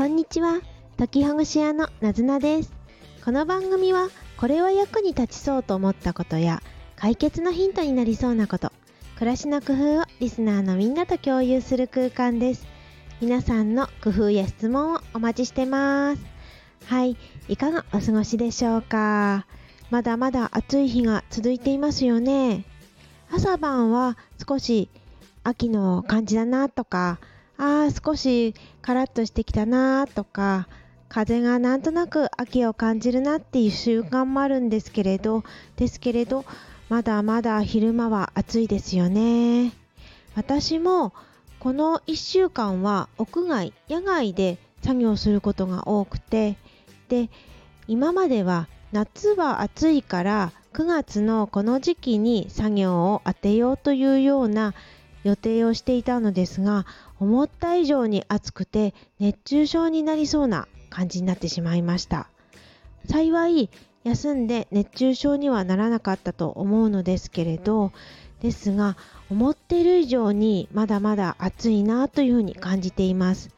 [0.00, 0.62] こんにちは。
[0.96, 2.72] 時ほぐし屋のなずなです。
[3.22, 4.08] この番組は、
[4.38, 6.62] これは役に立ちそうと思ったことや、
[6.96, 8.72] 解決のヒントになりそうなこと、
[9.16, 12.66] 暮らしの工夫をリスナーのみんなと共有する空間です。
[13.20, 16.22] 皆さんの工夫や質問をお待ちしてます。
[16.86, 19.44] はい、いかがお過ごしでしょうか？
[19.90, 22.64] まだまだ暑い日が続いていますよね。
[23.30, 24.16] 朝晩は
[24.48, 24.88] 少し
[25.44, 27.20] 秋の感じだなとか、
[27.60, 30.66] ああ、少しカラッとしてきたなとか、
[31.10, 35.44] 風がなんとなく秋を感じるなっていう習慣もあるんですけれど、
[35.76, 36.46] ですけれど、
[36.88, 39.74] まだまだ昼間は暑いですよね。
[40.34, 41.12] 私も
[41.58, 46.56] この1週間は屋外、野外で作業することが多くて、
[47.10, 47.28] で、
[47.86, 54.72] 今までは夏は暑いから9月のこの時期に作業を当てようというような
[55.24, 56.86] 予定をしていたのですが
[57.20, 62.28] 思った以上に暑くて熱中症になりそうな感じになってしまいました。
[63.08, 63.70] 幸い
[64.02, 67.92] 休んで熱中症にはならなかったと思うのですけれど
[68.40, 68.96] ですが
[69.30, 73.50] 思っている以上にまだまだ暑いなというふうに感じています。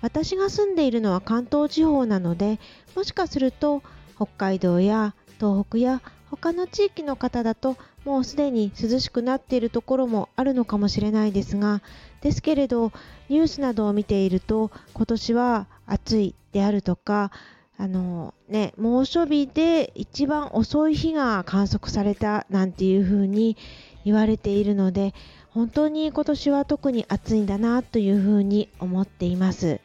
[0.00, 2.60] 私が住んでいるのは関東地方なので
[2.94, 3.82] もしかすると
[4.16, 11.82] 北海道や東北や他の地域の方だともうすでに涼しくなっているところもあるのかもしれないですが
[12.20, 12.92] ですけれど
[13.28, 17.30] ニュースなどを見ていると今年は暑いであるとか
[17.76, 23.56] あのね猛暑日で一番遅い日が観測されたなんていうふうに
[24.04, 25.14] 言われているので
[25.50, 29.80] 本当に今年は特に暑いんだなというふうに思っています。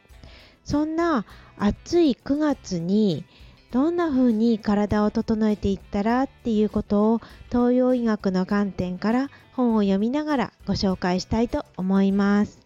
[0.64, 1.24] そんな
[1.58, 3.24] 暑い9月に
[3.70, 12.58] どんな風に体を整えていったらっていうことを東洋医学の観点から本を読みながらご紹介したいと思います。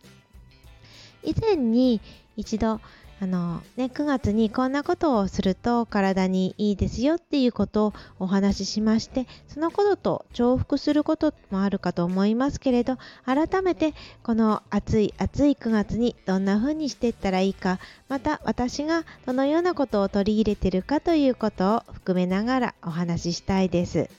[1.22, 2.00] 以前に
[2.36, 2.80] 一度
[3.20, 24.10] あの、ね、9月にこんなことをすると体にいいですよっていうことをお話ししましてそのことと重複することもあるかと思いますけれど改めてこの暑い暑い9月にどんな風にしていったらいいかまた私がどのようなことを取り入れてるかということを含めながらお話ししたいです。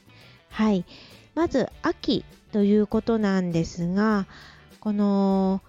[0.50, 0.86] はい
[1.36, 2.24] まず秋
[2.54, 4.26] ということなんですが
[4.80, 5.62] この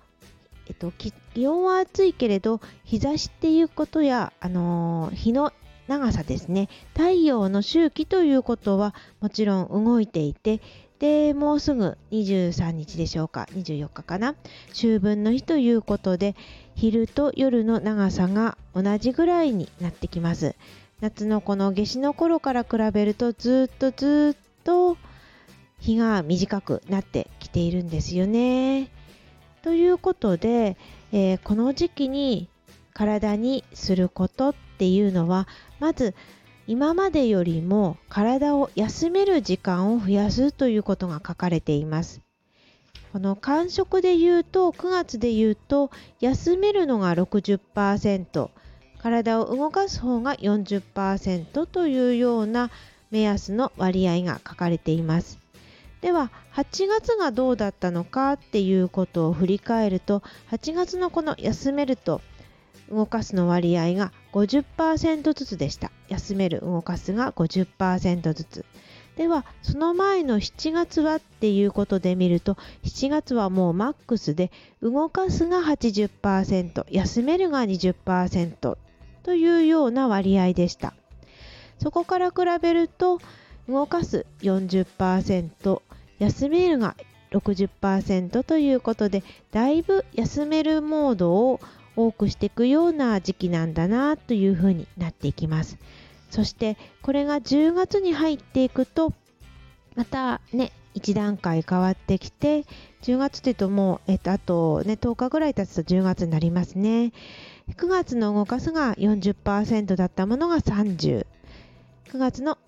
[0.68, 1.12] えっと、気
[1.46, 5.52] 温は暑いけれど日差しっていうことや、あのー、日の
[5.88, 6.68] 長さですね。
[6.94, 10.60] 太陽の周期ということはもちろん動いていて
[10.98, 13.46] でもうすぐ23日でしょうか。
[13.52, 14.34] 24日かな。
[14.70, 16.34] 秋分の日ということで
[16.74, 20.56] 昼と夜の長さが同じぐらいになってきます。
[21.00, 24.96] 夏のこの夏至の頃から比べるとずっとずっと
[25.78, 28.88] 日が短くなってきているんですよね。
[29.66, 30.76] ということで、
[31.10, 32.48] えー、この時期に
[32.94, 35.48] 体にすることっていうのは
[35.80, 36.14] まず
[36.68, 42.20] 今までよりも体を休める時間を増やすということが書かれています。
[43.12, 45.90] この感触で言うと9月で言うと
[46.20, 48.50] 休めるのが60%
[49.02, 52.70] 体を動かす方が40%というような
[53.10, 55.40] 目安の割合が書かれています。
[56.06, 60.22] では8月がどうだったのかっていうことを振り返ると
[60.52, 62.20] 8月のこの休めると
[62.88, 65.90] 動かすの割合が50%ずつでした。
[66.06, 68.64] 休める動かすが50%ずつ。
[69.16, 78.76] ではその前の7月はっていうことで見ると7月はもうマックスで動かすが80%休めるが20%
[79.24, 80.94] というような割合でした。
[81.82, 83.18] そこから比べると
[83.68, 85.82] 動かす40%
[86.18, 86.96] 休めるが
[87.32, 89.22] 60%ということで
[89.52, 91.60] だいぶ休めるモードを
[91.96, 95.78] 多くしていくような時期なんだなというふうになっていきます。
[96.30, 99.12] そしてこれが10月に入っていくと
[99.94, 102.64] またね1段階変わってきて
[103.02, 107.12] 10月っていうともう、えっと、あとね10日ぐらい経つと10月になりますね。
[107.76, 111.26] 9月の動かすが40%だったものが30
[112.08, 112.58] 9月の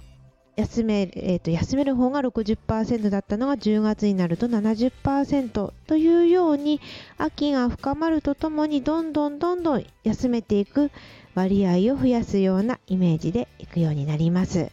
[0.59, 6.81] 休め,、えーと、休める方が60%だったのが10月になると70%というように
[7.17, 10.91] 秋が深まるとともにどんどんどんどん休めていく
[11.37, 14.73] 割合を増やすようなイメージでいくようになります。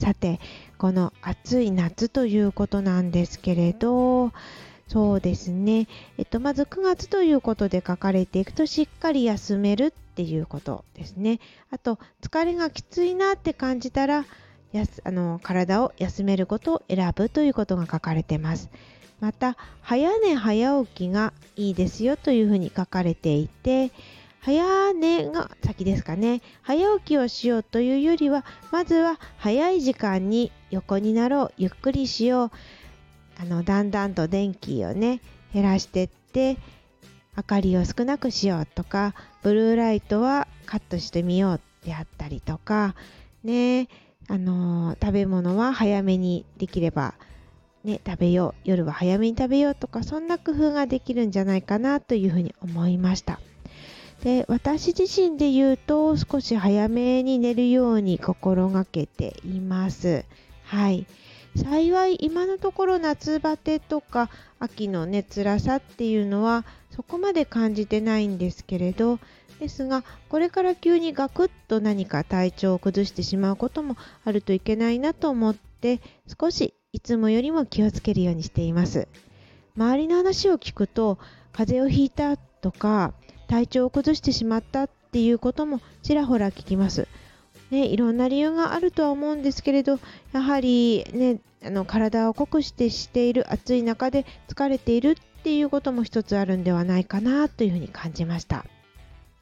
[0.00, 0.40] さて
[0.78, 4.32] この暑い夏ということなんですけれど
[4.88, 5.88] そうですね、
[6.18, 11.40] えっと、まず9月ということで書かれていくとしっかり休めるっていうことですね。
[11.70, 14.24] あと疲れがきついなって感じたら
[14.76, 18.70] やすあの体を休めることを選ぶということが書かれてます。
[19.20, 23.90] また早寝早起きがいいですよというふうに書かれていて
[24.40, 26.42] 早寝が先ですかね。
[26.62, 31.52] 早起きをしようというよりはまずは早い時間に横になろう。
[31.56, 32.50] ゆっくりしよう。
[33.40, 35.20] あのだんだんと電気をね
[35.52, 36.58] 減らしてって
[37.36, 42.94] 明かりを少なくしようとかブルーライトはカットしてみようであったりとか
[43.42, 43.88] ね。
[44.28, 47.14] あの食べ物は早めにできれば
[47.86, 53.38] ね、食べよう夜は早めに食べようとかそんな工夫ができるんじゃないかなというふうに思いました。
[54.24, 60.24] で私自身で言うと少し早めに寝るように心がけています。
[60.64, 61.06] はい。
[61.54, 69.20] 幸い今のところ夏バテとか秋のね辛さっていうのはそこまで感じてないんですけれど
[69.60, 76.00] ですがこれから急にガクッと何か体調を崩してしまうこともあるといけないなと思って
[76.40, 79.08] 少しいつもよりも気をつけるようにしています
[79.76, 81.18] 周りの話を聞くと
[81.52, 83.14] 風邪をひいたとか
[83.48, 87.08] 体調を崩してしまったっていうこともちらほら聞きます
[87.70, 89.98] ね、いろんな理由があるとは思うんですけれど
[90.32, 98.64] やはり、ね、あの体を酷使している暑い中で疲れているっていうことも一つあるんではないかなというふうに感じました。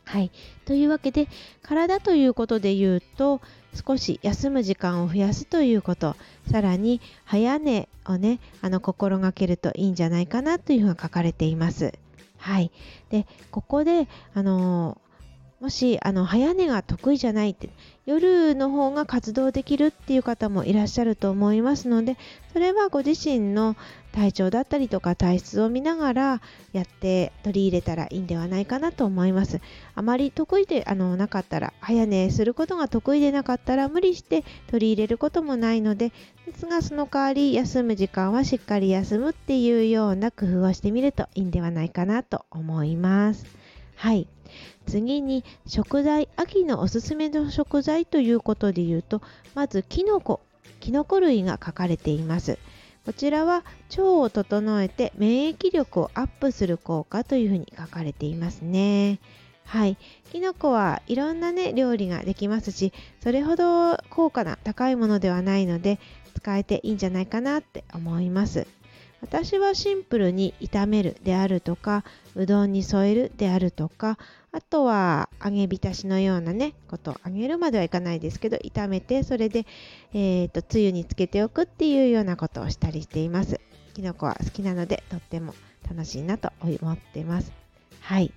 [0.04, 0.30] はい。
[0.66, 1.28] というわけで、
[1.62, 3.40] 体ということで言うと、
[3.86, 6.16] 少し休む時間を増やすということ、
[6.50, 11.94] さらに早寝をね、あの心がけるといいんじゃないかなというふうに書かれています。
[12.38, 12.70] はい。
[13.10, 14.98] で、ここで、あの
[15.60, 17.70] もしあの早寝が得意じゃないって
[18.06, 22.18] 夜の方が活動できるっていう方もいらっしゃると思いますので
[22.52, 23.76] それはご自身の
[24.12, 26.40] 体調だったりとか体質を見ながら
[26.72, 29.60] やって取り入れたらいいんではないかなと思います。
[29.94, 36.12] あまり得意であのなかったら早寝することが得意でなかったら無理して取り入れることもないので
[36.46, 43.46] ですがその代わり休む時間はしっかり休むっていうような工夫をしてみるといいんではないかなと思います。
[43.96, 44.28] はい。
[44.86, 49.22] 次に食材秋のおすすめの食材ということで言うと
[49.54, 50.40] まずきのこ
[50.80, 52.58] きのこ類が書かれています。
[53.06, 59.18] こちらは腸を整えて免疫力をアップする効果というふうに書かれていますね。
[59.64, 59.96] はい。
[60.32, 65.98] きのこはいろんなね料理ができますしそれほど効果が高いものではないので
[66.34, 68.66] 使えていいんじゃないかなって思います。
[69.24, 72.04] 私はシンプルに炒めるであるとか
[72.34, 74.18] うどんに添えるであるとか
[74.52, 79.64] あとは揚げ浸しのようなねこと揚げるまではいかないですけど炒めてそれで、
[80.12, 83.60] えーと、つゆにつけておくっていうようなことをしたりしています。
[83.94, 85.54] きのこは好きなのでとっても
[85.88, 87.50] 楽しいなと思ってます。
[88.00, 88.30] はい。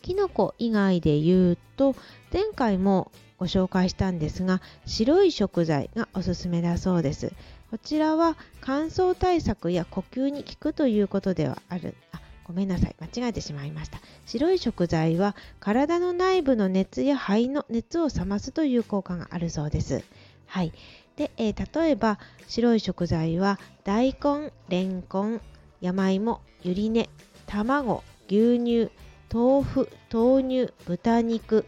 [0.00, 1.96] きのこ以外で言うと
[2.32, 7.32] 前回もご紹介したんですが白い食材がおすすめだそうです。
[7.70, 11.94] こちらは乾燥対策や呼吸に効くということではある。
[12.12, 12.94] あごめんなさい。
[13.00, 13.98] 間違えてしまいました。
[14.24, 20.04] 白い食材は体の内部の熱や肺の熱を冷ますという効果があるそうです。
[20.46, 20.72] はい。
[21.16, 25.40] で、えー、例えば白い食材は大根、レンコン、
[25.80, 27.08] 山芋、ゆり根、
[27.46, 28.90] 卵、牛乳、
[29.32, 31.64] 豆腐、豆乳、豚肉、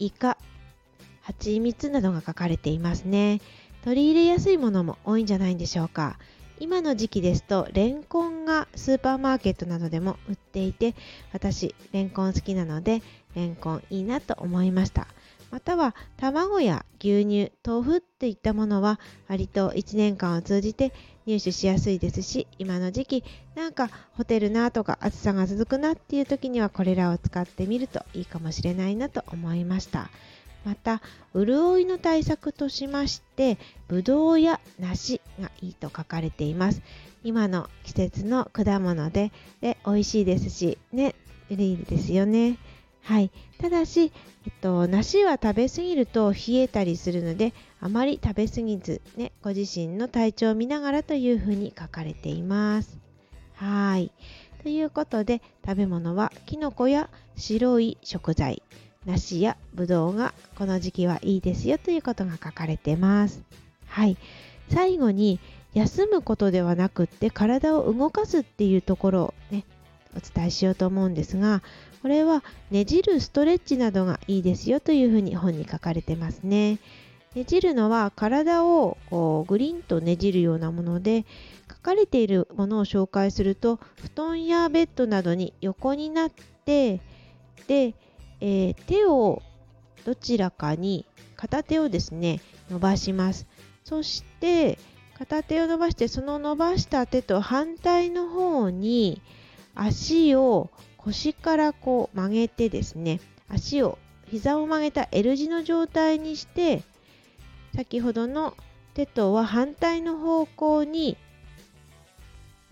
[0.00, 0.38] イカ、
[1.22, 3.40] 蜂蜜などが書かれていますね。
[3.86, 6.18] 取り入れやすいものも多いんじゃないんでしょうか。
[6.58, 10.96] 今の時期ですとレンコンがスーパーマーケットなどでも売っていて
[11.32, 13.00] 私レンコン好きなので
[13.36, 15.06] レンコンいいなと思いました
[15.50, 20.92] または卵や牛乳豆腐っていったものは割と1年間を通じて
[21.26, 23.24] 入手しやすいですし今の時期
[23.54, 30.10] なんかホテルなとか暑さが続くなっていう時にはこれらを使ってみるといいかもしれないなと思いました
[30.66, 31.00] また
[31.32, 33.56] 潤いの対策としまして
[33.86, 36.82] ぶどうや梨がいいと書かれています。
[37.22, 41.14] 今の季節の果物でで美味しいですしね
[41.50, 42.58] いいですよね。
[43.02, 43.30] はい。
[43.60, 44.10] ただし、
[44.44, 52.98] えっと、梨は食べ過ぎると冷えたりするのであまり食べ過ぎず、ね、ご自身の体調を見ながらというふうに書かれています。
[53.54, 54.10] はい。
[54.64, 58.64] ということで食べ物はきのこや白い食材。
[59.06, 63.40] 梨やぶどうがこの時期はいいですよということが書かれてます。
[63.86, 64.16] はい。
[64.68, 65.38] 最後に
[65.74, 69.64] 休むことではなくって体を動かすっていうところをね、
[70.16, 71.62] お伝えしようと思うんですが、
[72.02, 76.78] これはねじるストレッチなどがいいですよというふうに本に書かれてますね。
[77.36, 81.26] ねじるのは体をこうグリンとねじるようなもので
[81.70, 86.30] 書かれているものを紹介すると布団やベッドなどに横になっ
[86.64, 87.00] て
[87.68, 87.94] で
[88.40, 89.42] えー、手を
[90.04, 91.04] どちらかに
[91.36, 92.40] 片手をですね
[92.70, 93.46] 伸ばします。
[93.84, 94.78] そして
[95.14, 99.22] 片手を伸ばしてその伸ばした手と反対の方に
[99.74, 106.82] 足を腰からこう曲げてですね足を膝を曲げた L 字の状態にして
[107.74, 108.56] 先ほどの
[108.94, 111.16] 手とは反対の方向に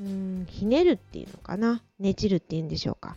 [0.00, 3.16] うんひねるっていうのかなねじるっていうんでしょうか。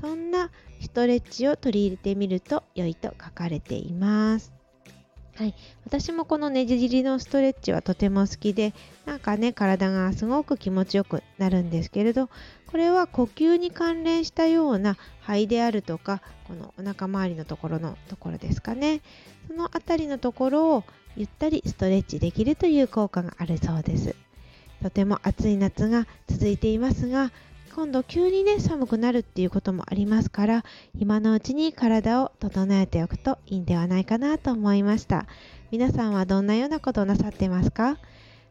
[0.00, 0.50] そんな
[0.80, 4.52] ストレッチを取り入れてみると良いと書かれています。
[5.38, 5.54] はい、
[5.86, 8.74] 私もこのねじりのストレッチはとても好きで
[9.06, 12.28] なんかね体がすごく気持ちよくなるんですけれど
[12.66, 19.00] これは呼吸に関連したような肺であるとかこのお腹周りのところのところですかね。
[19.46, 20.84] その辺りのところを
[21.16, 24.16] ゆったりストレッチできるという効果があるそうです。
[24.82, 27.30] とても暑い夏が続いていますが
[27.74, 30.64] 今度急にね寒くなるっていうこともありますから
[30.98, 35.26] 今のうちに体を整えておくといいんではないかなと思いました
[35.70, 37.98] 皆さんはどんなようなことをなさってますか？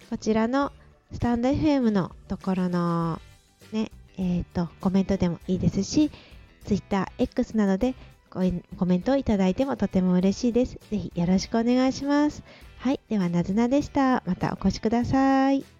[0.09, 0.71] こちらの
[1.11, 3.19] スタンド FM のところの
[3.71, 6.11] ねえっ、ー、とコメントでもいいですし
[6.65, 7.95] TwitterX などで
[8.29, 10.77] コメントをいただいてもとても嬉しいです。
[10.91, 12.43] ぜひよろしくお願いします。
[12.77, 12.99] はい。
[13.09, 14.21] では、なずなでした。
[14.25, 15.76] またお越しください。